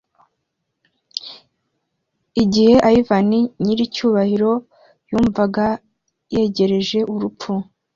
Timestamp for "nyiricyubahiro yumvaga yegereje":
3.63-6.99